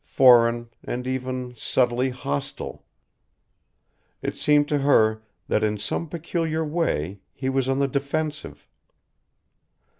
[0.03, 2.83] foreign, and even, subtly, hostile.
[4.23, 8.67] It seemed to her that in some peculiar way he was on the defensive.